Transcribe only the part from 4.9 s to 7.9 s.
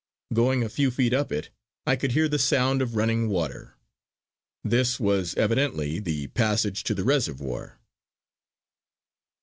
was evidently the passage to the reservoir.